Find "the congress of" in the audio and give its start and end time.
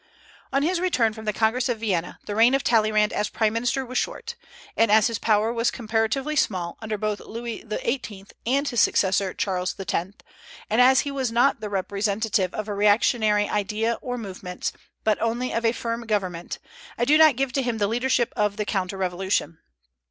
1.25-1.79